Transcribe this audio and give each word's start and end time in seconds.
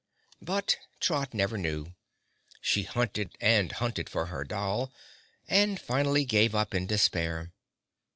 But 0.41 0.77
Trot 0.99 1.31
never 1.31 1.59
knew. 1.59 1.93
She 2.59 2.81
hunted 2.81 3.37
and 3.39 3.71
hunted 3.73 4.09
for 4.09 4.25
her 4.33 4.43
doll, 4.43 4.91
and 5.47 5.79
finally 5.79 6.25
gave 6.25 6.55
up 6.55 6.73
in 6.73 6.87
despair. 6.87 7.51